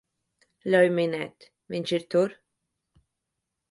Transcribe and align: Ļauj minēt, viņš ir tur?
Ļauj 0.75 0.89
minēt, 0.95 1.47
viņš 1.77 1.97
ir 2.01 2.09
tur? 2.17 2.37